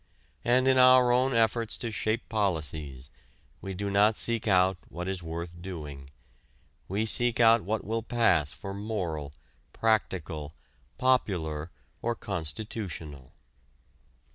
[0.43, 3.11] And in our own efforts to shape policies
[3.61, 6.09] we do not seek out what is worth doing:
[6.87, 9.31] we seek out what will pass for moral,
[9.73, 10.55] practical,
[10.97, 11.69] popular
[12.01, 13.33] or constitutional.